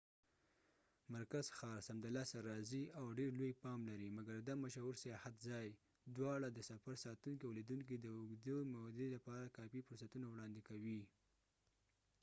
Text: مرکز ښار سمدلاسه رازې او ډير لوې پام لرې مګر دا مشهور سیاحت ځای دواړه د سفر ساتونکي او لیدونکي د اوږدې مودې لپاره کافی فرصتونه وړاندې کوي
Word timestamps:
مرکز 1.13 1.45
ښار 1.57 1.79
سمدلاسه 1.89 2.37
رازې 2.49 2.83
او 2.99 3.05
ډير 3.17 3.31
لوې 3.39 3.53
پام 3.63 3.79
لرې 3.89 4.09
مګر 4.17 4.35
دا 4.49 4.55
مشهور 4.65 4.95
سیاحت 5.03 5.35
ځای 5.47 5.67
دواړه 6.17 6.47
د 6.51 6.59
سفر 6.69 6.93
ساتونکي 7.05 7.43
او 7.45 7.51
لیدونکي 7.59 7.95
د 7.99 8.05
اوږدې 8.17 8.57
مودې 8.73 9.07
لپاره 9.15 9.53
کافی 9.57 9.79
فرصتونه 9.87 10.25
وړاندې 10.29 10.61
کوي 10.69 11.01